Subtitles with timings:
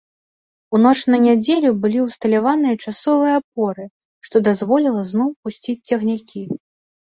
[0.75, 3.85] У ноч на нядзелю былі ўсталяваныя часовыя апоры,
[4.29, 6.43] што дазволіла зноў пусціць цягнікі.